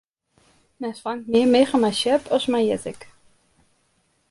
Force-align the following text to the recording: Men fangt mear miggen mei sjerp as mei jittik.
Men 0.81 0.95
fangt 1.03 1.29
mear 1.31 1.47
miggen 1.53 1.81
mei 1.81 1.95
sjerp 1.99 2.23
as 2.35 2.45
mei 2.51 2.65
jittik. 2.69 3.01